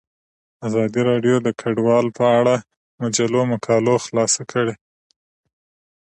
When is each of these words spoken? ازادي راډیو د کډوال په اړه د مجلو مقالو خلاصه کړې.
ازادي 0.67 1.01
راډیو 1.09 1.35
د 1.45 1.49
کډوال 1.61 2.05
په 2.17 2.25
اړه 2.39 2.55
د 2.61 2.63
مجلو 3.01 3.41
مقالو 3.51 3.95
خلاصه 4.05 4.41
کړې. 4.51 4.73